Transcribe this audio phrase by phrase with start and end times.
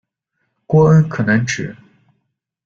[0.65, 1.75] 郭恩可能指：